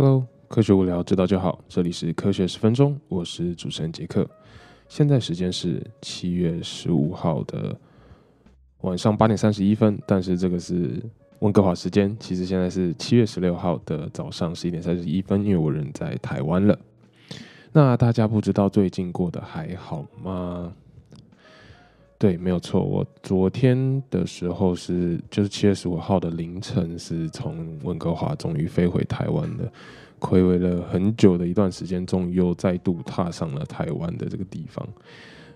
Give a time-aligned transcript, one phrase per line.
[0.00, 4.24] Hello，科学无聊知道就好，这里是科学十分钟，我是主持人杰克。
[4.88, 7.76] 现在时间是七月十五号的
[8.82, 11.02] 晚上八点三十一分，但是这个是
[11.40, 16.78] 温哥华时间，其实现在是七月十六号的早上十一点三十一分，因为我人在台湾了。
[17.72, 20.72] 那大家不知道最近过得还好吗？
[22.20, 22.82] 对，没有错。
[22.82, 29.70] 我昨天的时候是，就是七月十五号的凌晨，是从温哥华终于飞回台湾的，
[30.18, 34.84] 暌违了很久的一段时间，终于又再度踏上了台湾的这个地方。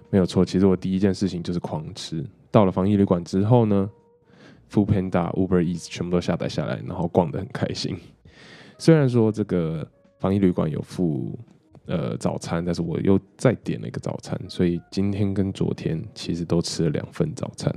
[0.08, 2.24] 没有错，其实我第一件事情就是狂吃。
[2.52, 3.90] 到了防疫旅馆之后呢
[4.68, 7.96] f o o Panda、Uber Eats 全部都下载下来，然后逛得很开心。
[8.78, 9.84] 虽然说这个
[10.20, 11.36] 防疫旅馆有附。
[11.86, 17.74] 呃，早餐，但是我又再点了一个早餐，所以今天跟昨天其实都吃了两份早餐。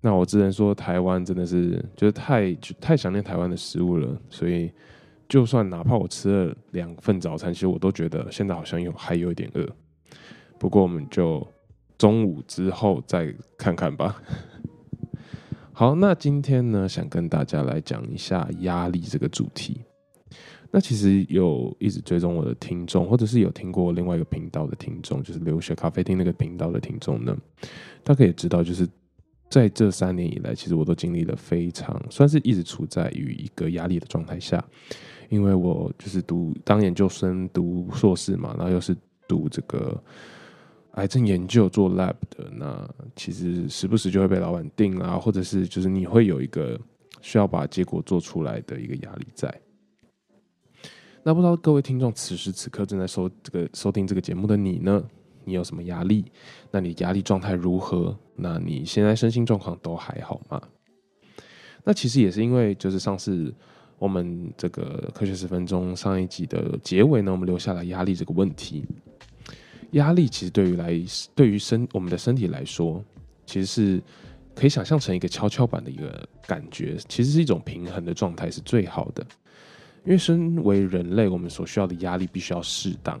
[0.00, 4.70] 那我只能说，台湾真的是就是太太想念台湾的食物了，所以
[5.28, 9.66] 就算哪怕我吃了两份早餐，其实我都觉得现在好像有还有一点饿。
[10.58, 11.46] 不过我们就
[11.96, 14.20] 中午之后再看看吧。
[15.72, 19.84] 好，那今天呢，想跟大家来讲一下压力这个主题。
[20.76, 27.36] 那其实有一直追踪我的听众，或者是有听过另外一个频道的听众，就是留学咖啡厅那个频道的听众呢，
[28.02, 28.84] 大概也知道，就是
[29.48, 34.64] 在这三年以来，其实我都经历了非常算是一直处在于一个压力的状态下，
[35.28, 38.96] 因为我就是读当研究生、读硕士嘛，然后又是
[39.28, 40.02] 读这个
[40.94, 46.76] 癌症研究做 lab 的，那其实时不时就会被老板定啊，或者是就是你会有一个
[47.22, 49.48] 需要把结果做出来的一个压力在。
[51.26, 55.02] 那不知道各位听众此时此刻正在收这个收听这个节目的你呢？
[55.46, 56.30] 你有什么压力？
[56.70, 58.14] 那你压力状态如何？
[58.36, 60.60] 那你现在身心状况都还好吗？
[61.82, 63.52] 那其实也是因为就是上次
[63.98, 68.84] 我们这个科学十分钟上一集的结尾呢，我们留下了压力这个问题。
[69.92, 71.00] 压力其实对于来
[71.34, 73.02] 对于身我们的身体来说，
[73.46, 74.02] 其实是
[74.54, 79.26] 可以想象成一个跷跷板的一个感觉，其实是一种平衡的状态是最好的。
[80.04, 83.20] 因为身为人类，我们所需要的压力必须要适当。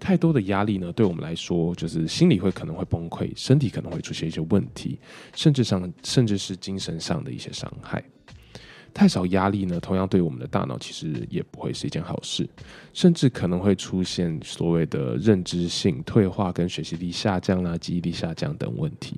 [0.00, 4.96] 太多的压力呢，对我们来说，就是心理会可能会崩溃，身体可能会出现一些问题，
[5.34, 8.02] 甚至上甚至是精神上的一些伤害。
[8.94, 12.48] 太少压力呢，同样对我们的大脑其实也不会是一件好事，
[12.94, 19.16] 甚至可能会出现所谓的认知性退化、跟学习力下降啦、记忆力下降等问题。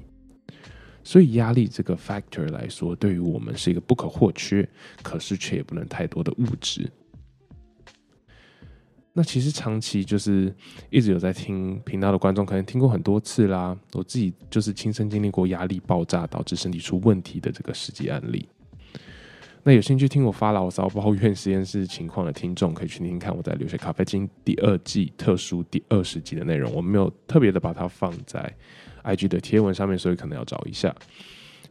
[1.03, 4.69] 所以压力这个 factor 来说，对于我们是一个不可或缺，
[5.03, 6.91] 可是却也不能太多的物质。
[9.13, 10.55] 那其实长期就是
[10.89, 13.77] 一直有在听频道的观众，可能听过很多次啦。
[13.93, 18.49] 我自己就是亲身经历过压力爆炸导致身体出问题的这个实际案例。
[19.63, 26.73] 那有兴趣听我发牢骚抱怨实验室情况的听众，可以去听听看我在留学咖啡厅第二季特殊第二十集的内容。
[26.73, 28.55] 我没有特别的把它放在。
[29.05, 30.95] IG 的贴文上面，所以可能要找一下。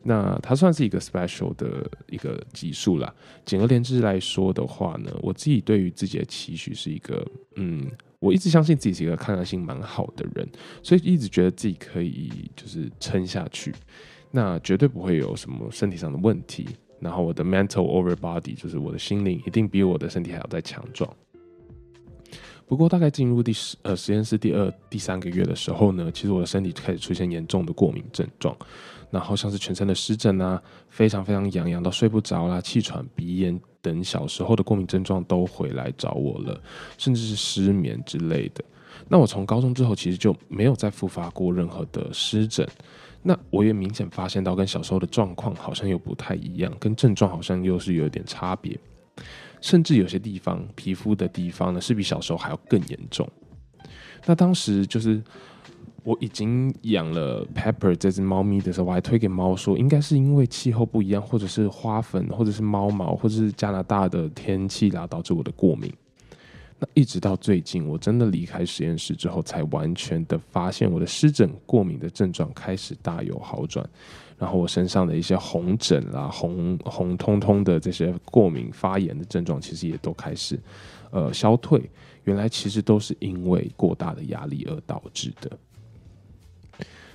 [0.03, 3.13] 那它算是一个 special 的一个级数啦。
[3.43, 7.25] 简而言之来说的话呢，我自己对于自己的期许是一个，
[7.57, 7.85] 嗯，
[8.19, 10.47] 我一直相信自己是一个抗压性蛮好的人，
[10.81, 13.73] 所以一直觉得自己可以就是撑下去，
[14.31, 16.65] 那绝对不会有什么身体上的问题。
[17.01, 21.13] 然后我的 mental over body 就是我的心灵一定比我的身体还要再强壮。
[22.69, 28.55] 不过，大概进入第十呃实验室第二、第三个月的时候呢，其实我的身体开始出现严重的过敏症状，
[29.09, 36.61] 然后像是全身的湿疹啊，非常非常痒，痒到睡不着啦，气喘、鼻炎等小时候的过敏症状都回来找我了，
[36.99, 38.63] 甚至是失眠之类的。
[39.07, 42.67] 那我从高中之后，其实就没有再复发过任何的湿疹。
[43.23, 48.79] 那我也明显发现到，跟小时候的状况好像又不太一样，跟症状好像又是有点差别。
[49.61, 53.29] 甚至有些地方皮肤的地方呢，是比小时候还要更严重。
[54.25, 55.21] 那当时就是
[56.03, 65.93] 我已经养了 Pepper 这只猫咪的时候，我还推给猫说，应该是因为气候不一样，或者是花粉，或者是猫毛，或者是加拿大的天气啦，导致我的过敏。
[66.79, 73.85] 那一直到最近，我真的离开实验室之后，才完全的发现我的湿疹过敏的症状开始大有好转。
[74.39, 80.57] 然后我身上的一些红疹啦、红红彤彤的这些过敏发炎的症状，其实也都开始
[81.11, 81.81] 呃消退。
[82.23, 85.57] 原来其实都是因为过大的压力而导致的。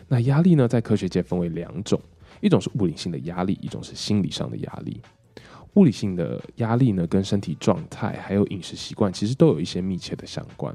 [0.06, 1.98] 那压力呢，在科学界分为两种，
[2.40, 5.00] 一种是物理性的压力，一种是心理上的压力。
[5.74, 10.74] 物理性的压力呢，跟身体状态还有饮食习惯其实都有一些密切的相关。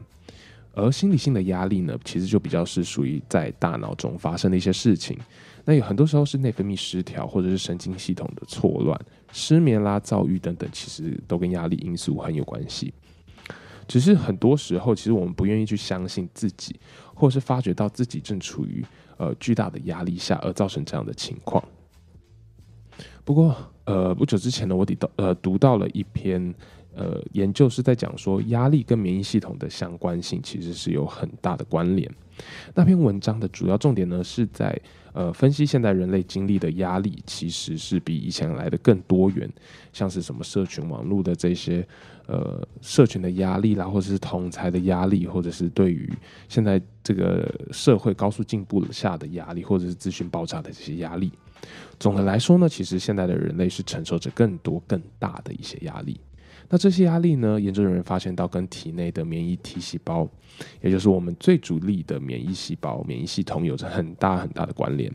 [0.79, 5.17] 而心理性的压力呢，其实就比较是属于在大脑中发生的一些事情。
[5.65, 8.99] 那有很多时候是内分泌失调，或者是神经系统的错乱、
[9.31, 12.93] 失眠啦、躁郁等等，其实都跟压力因素很有关系。
[13.87, 16.79] 只是很多时候，其实我们不愿意去相信自己，
[17.13, 18.83] 或者是发觉到自己正处于
[19.17, 21.63] 呃巨大的压力下，而造成这样的情况。
[23.23, 23.55] 不过，
[23.85, 26.53] 呃，不久之前呢，我读到呃读到了一篇。
[26.99, 32.11] 呃，研究是在讲说，压力跟免疫系统的相关性其实是有很大的关联。
[32.75, 34.77] 那篇文章的主要重点呢，是在
[35.13, 39.49] 呃分析现代人类经历的压力，其实是比以前来的更多元，
[39.93, 41.87] 像是什么社群网络的这些
[42.27, 46.11] 呃社群的压力啦，或者是同才的压力，或者是对于
[46.49, 51.31] 现在这个社会高速进步下的压力，或者是资讯爆炸的这些压力。
[51.97, 56.19] 总的来说呢，其实现在的人类是承受着更多更大的一些压力。
[56.71, 57.59] 那这些压力呢？
[57.59, 60.29] 研究人员发现到跟体内的免疫 T 细胞，
[60.81, 65.11] 也就是我们最主力的免疫细胞、免疫系统，有着很大很大的关联。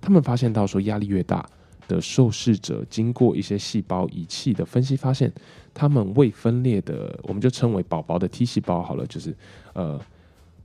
[0.00, 1.44] 他们发现到说，压力越大
[1.86, 5.30] 的受试者，经过一些细胞仪器的分析，发现
[5.74, 9.36] 他们未分裂的，我们就称为宝宝的 T 细胞好了，就是
[9.74, 10.00] 呃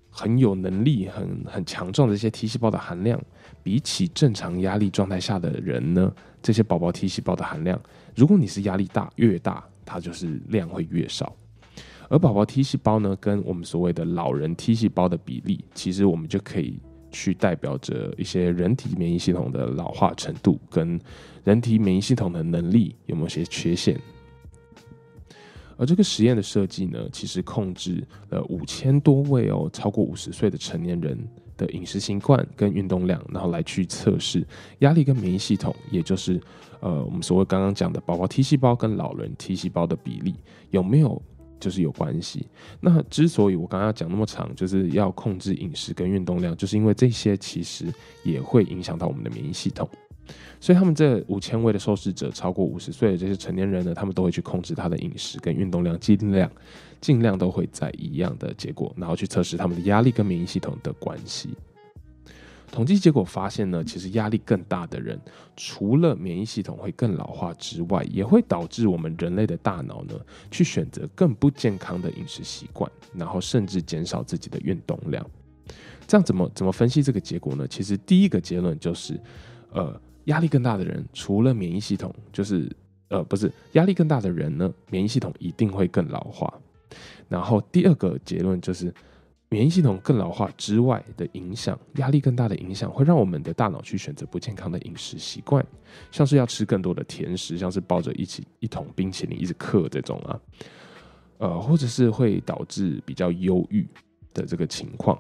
[0.10, 3.22] 很有能力、很很强壮的这些 T 细胞的含量，
[3.62, 7.78] 比起正常压力状态下的人呢，这些宝宝 T 细胞的含量，
[8.16, 9.62] 如果你是压力大越大。
[9.86, 11.36] 它就是量会越少，
[12.10, 16.80] 而宝宝 T 细胞呢，跟我们所谓的老人 T 细胞的比例，其实我们就可以
[17.12, 21.00] 去代表着一些人体免疫系统的老化程度，跟
[21.44, 24.00] 人体免疫系统的能力有没有些缺陷。
[25.78, 31.18] 而这个实验的设计呢，其实控制了五千多位哦，超过五十岁的成年人。
[31.62, 34.44] 的饮食习惯跟运动量，然后来去测试
[34.80, 36.42] 压力跟免疫系统，也就是
[36.80, 40.34] 呃我们所谓刚刚讲的宝宝 T 细胞跟老人 T 细胞的比例
[40.72, 41.22] 有没有
[41.60, 42.48] 就是有关系？
[42.80, 47.86] 那之所以我刚刚讲那么长，就是要控制饮食跟运动量，就是因为这些其实
[48.24, 49.88] 也会影响到我们的免疫系统。
[50.60, 56.52] 所以他们这五千位的受试者，超过五十岁的这些成年人呢，他们都会去控制他的饮食跟运动量，尽量
[57.00, 61.50] 尽量都会在一样的结果，然后去测试他们的压力跟免疫系统的关系。
[62.72, 65.20] 统计结果发现呢，其实压力更大的人，
[65.58, 70.14] 除了免疫系统会更老化之外，也会导致我们人类的大脑呢，
[70.52, 75.26] 去选择更不健康的饮食习惯，然后甚至减少自己的运动量。
[76.08, 77.68] 这样怎么怎么分析这个结果呢？
[77.68, 79.20] 其实第一个结论就是，
[79.72, 80.00] 呃。
[80.26, 82.70] 压力更大的人，除了免疫系统，就是
[83.10, 86.54] 呃，不是压力更大的人呢，免疫系统一定会更老化。
[87.28, 88.94] 然后第二个结论就是，
[89.50, 95.66] 免疫系统更老化之外的影响，压力更大的影响，会让我们的大脑去选择不健康的饮食习惯，
[96.12, 100.40] 像是要吃更多的甜食，像是抱着一起一桶冰淇淋一直嗑这种啊，
[101.38, 103.88] 呃，或者是会导致比较忧郁
[104.34, 105.18] 的这个情况。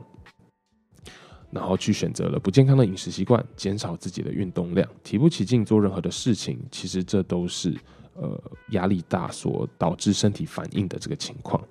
[1.51, 6.59] 然后去选择了不健康的饮食习惯，减少自己的运动量，提不起劲做任何的事情。
[6.71, 7.75] 其实这都是
[8.15, 11.61] 呃压力大所导致身体反应的这个情况。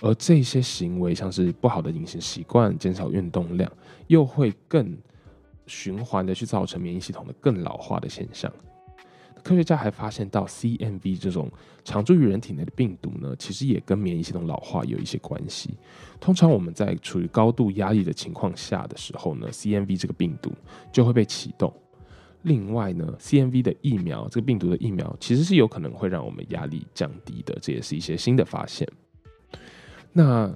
[0.00, 3.70] 而这些行为，像是不好的饮食习惯、减少运动量，
[4.08, 4.98] 又会更
[5.68, 8.52] 循环的去造成免疫系统的更老化的现象。
[9.42, 11.50] 科学家还发现到，CMV 这种
[11.84, 15.70] 常驻于人体内的病毒呢，其实也跟免疫系统老化有一些关系。
[16.20, 20.52] 通常我们在处于高度压力的情况下的时候呢，CMV 这个病毒
[20.92, 21.72] 就会被启动。
[22.42, 28.88] 另外呢，CMV 的疫苗，这个病毒的疫苗其实是有可能会让我们压力降低的，这也是一些新的发现。
[30.12, 30.52] 那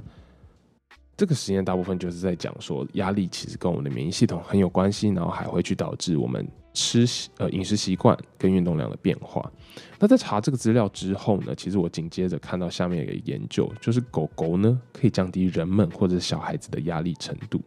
[1.16, 6.46] 这个实验大部分就是在讲说，压力其实跟我们的免疫系统很有关系，然后还会去导致我们。
[6.78, 7.06] 吃
[7.38, 9.50] 呃饮食习惯跟运动量的变化。
[9.99, 17.62] 那在查这个资料之后呢，其实我紧接着看到下面一个研究，就是狗狗呢可以降低人们或者小孩子的压力程度。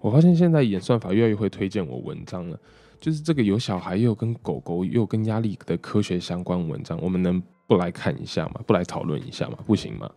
[0.00, 2.56] 我发现现在演算法越来越会推荐我文章了，
[3.00, 8.60] 就是这个有小孩又跟狗狗又跟压力的科学相关文章，我们能不来看一下吗？
[8.64, 9.58] 不来讨论一下吗？
[9.66, 10.08] 不行吗？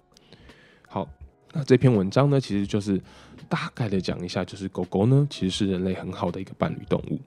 [1.53, 3.01] 那这篇文章呢，其实就是
[3.49, 7.19] 大概的讲一下，就是狗狗呢其实是人类很好的一个伴侣动物。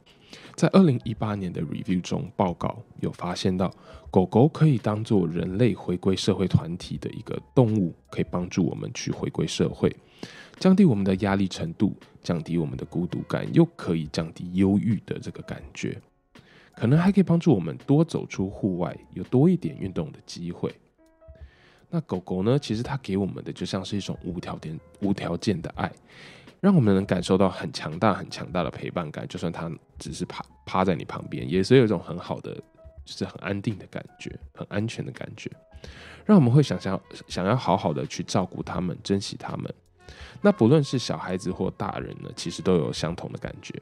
[0.55, 3.73] 在二零一八年的 review 中，报告有发现到，
[4.11, 9.95] 狗狗可以当做人类回归社会团体的一个动物，可以帮助我们去回归社会，
[10.59, 16.01] 降低我们的压力程度，降低我们的孤独感，又可以降低忧郁的这个感觉，
[16.77, 20.73] 可能还可以帮助我们多走出户外，有多一点运动的机会。
[21.91, 22.59] 那狗狗呢？
[22.59, 25.91] 其实它给我们的就像是一种无条件、无条件的爱。
[26.61, 32.55] 让我们能感受到很强大、很强大的陪伴感，就算它只是趴趴在你旁边，也是有一种很好的，
[33.03, 35.51] 就是很安定的感觉，很安全的感觉，
[36.27, 39.73] 让我们会想象想要好好的去照顾它们、珍惜它们。
[40.43, 43.75] 那不论是小孩子或大人呢，其实都有相同的感觉。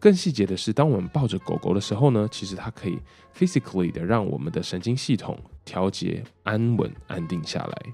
[0.00, 2.98] 更细节的是，当我们抱着狗狗的时候呢，其实它可以
[3.36, 7.92] physically 的让我们的神经系统调节、安稳、安定下来。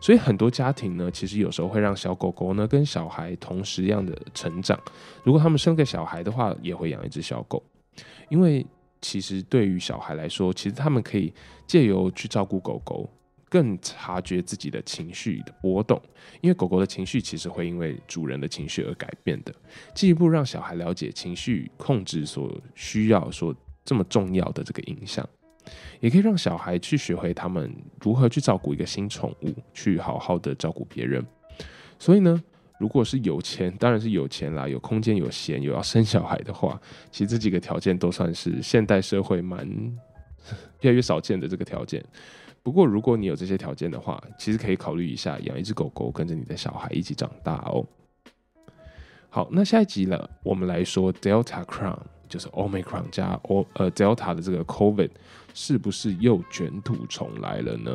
[0.00, 4.78] 所以很多家庭呢，其实有时候会让小狗狗呢跟小孩同时一样的成长。
[5.22, 7.62] 如果他们生个小孩的话，也会养一只小狗，
[8.28, 8.66] 因为
[9.00, 11.32] 其实对于小孩来说，其实他们可以
[11.66, 13.08] 借由去照顾狗狗。
[13.48, 16.00] 更察觉自己的情绪的波动，
[16.40, 19.54] 因为狗狗的情绪其实会因为主人的情绪而改变的。
[19.94, 25.26] 进一步让小孩了解情绪控制所需要、所这么重要的这个影响，
[26.00, 31.24] 也可以让小孩去学会他们如何去照顾一个新宠物，去好好的照顾别人。
[31.98, 32.42] 所以呢，
[32.78, 36.78] 如果是有钱，当然是有钱啦，有空间、有闲、有要生小孩的话，
[37.10, 39.66] 其实这几个条件都算是现代社会蛮
[40.82, 42.04] 越来越少见的这个条件。
[42.68, 47.82] 不过，如果你有这些条件的话，其实可以考虑一下养一只狗狗，跟着你的小孩一起长大哦。
[49.30, 51.98] 好，那下一集了，我们来说 Delta Crown，
[52.28, 55.08] 就是 Omicron 加 O 呃 Delta 的这个 COVID，
[55.54, 57.90] 是不是又卷土重来了呢？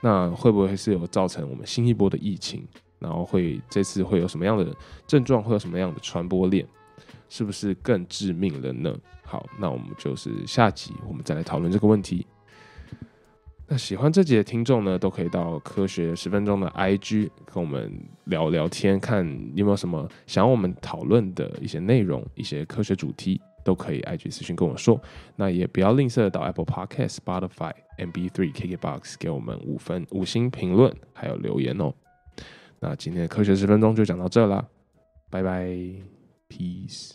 [0.00, 2.66] 那会不会是有造成我们新一波的疫情？
[2.98, 4.74] 然后会这次会有什么样的
[5.06, 5.42] 症状？
[5.42, 6.66] 会有什么样的传播链？
[7.28, 8.96] 是不是更致命了呢？
[9.22, 12.26] 好，那我们就是下集我们再来讨论这个问题。
[13.68, 17.92] 那喜欢这集的听众呢，都可以到科学十分钟的 IG 跟我们
[18.26, 25.00] 聊聊天，看有没有什么想要我们讨论的一些内容，一些科学主题，都可以 IG 私讯跟我说。
[25.34, 31.92] 那也不要吝啬到 Apple Podcast、Spotify、MB3、KKBox 给我们五分五星评论，还有留言哦。
[32.78, 34.64] 那今天的科学十分钟就讲到这啦，
[35.28, 35.66] 拜拜
[36.48, 37.14] ，Peace。